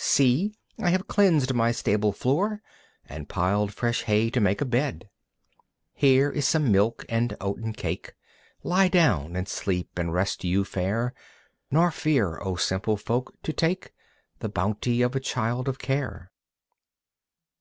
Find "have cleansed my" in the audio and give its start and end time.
0.90-1.72